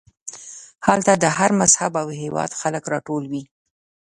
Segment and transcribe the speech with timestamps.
[0.87, 3.43] هلته د هر مذهب او هېواد خلک راټول وي.